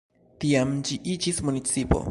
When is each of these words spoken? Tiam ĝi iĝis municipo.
Tiam 0.45 0.71
ĝi 0.89 0.99
iĝis 1.15 1.43
municipo. 1.51 2.07